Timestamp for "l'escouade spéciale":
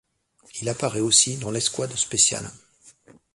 1.51-2.49